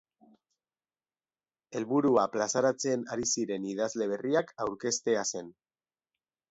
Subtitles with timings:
[1.79, 5.57] Helburua plazaratzen ari ziren idazle berriak aurkeztea zen.